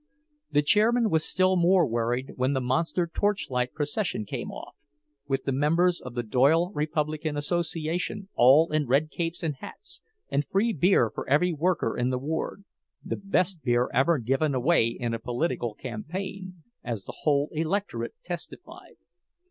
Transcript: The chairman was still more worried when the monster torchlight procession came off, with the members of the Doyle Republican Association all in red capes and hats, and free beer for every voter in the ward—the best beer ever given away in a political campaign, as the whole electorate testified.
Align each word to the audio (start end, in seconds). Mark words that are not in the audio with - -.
The 0.49 0.63
chairman 0.63 1.11
was 1.11 1.23
still 1.23 1.55
more 1.55 1.85
worried 1.87 2.31
when 2.35 2.53
the 2.53 2.59
monster 2.59 3.05
torchlight 3.05 3.71
procession 3.73 4.25
came 4.25 4.49
off, 4.49 4.75
with 5.27 5.43
the 5.43 5.51
members 5.51 6.01
of 6.01 6.15
the 6.15 6.23
Doyle 6.23 6.71
Republican 6.73 7.37
Association 7.37 8.27
all 8.33 8.71
in 8.71 8.87
red 8.87 9.11
capes 9.11 9.43
and 9.43 9.57
hats, 9.57 10.01
and 10.27 10.43
free 10.43 10.73
beer 10.73 11.11
for 11.13 11.29
every 11.29 11.51
voter 11.51 11.95
in 11.95 12.09
the 12.09 12.17
ward—the 12.17 13.17
best 13.17 13.61
beer 13.63 13.89
ever 13.93 14.17
given 14.17 14.55
away 14.55 14.87
in 14.87 15.13
a 15.13 15.19
political 15.19 15.75
campaign, 15.75 16.63
as 16.83 17.05
the 17.05 17.17
whole 17.19 17.49
electorate 17.51 18.15
testified. 18.23 18.95